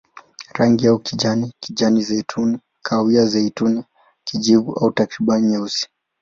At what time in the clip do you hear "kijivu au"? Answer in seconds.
4.23-4.91